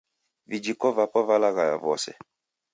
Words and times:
Vijiko 0.53 0.87
vapo 1.01 1.19
velaghaya 1.29 1.77
vose 1.85 2.11